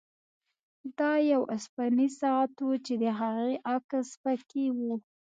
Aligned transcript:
دا 0.97 1.11
یو 1.31 1.41
اوسپنیز 1.53 2.11
ساعت 2.21 2.53
و 2.63 2.69
چې 2.85 2.93
د 3.03 3.05
هغې 3.19 3.53
عکس 3.73 4.07
پکې 4.23 4.65
و 4.77 4.79